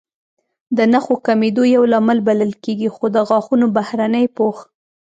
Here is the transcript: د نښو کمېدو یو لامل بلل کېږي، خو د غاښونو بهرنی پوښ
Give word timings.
د 0.77 0.79
نښو 0.91 1.15
کمېدو 1.27 1.63
یو 1.75 1.83
لامل 1.91 2.19
بلل 2.27 2.51
کېږي، 2.63 2.89
خو 2.95 3.05
د 3.15 3.17
غاښونو 3.29 3.65
بهرنی 3.75 4.25
پوښ 4.37 4.57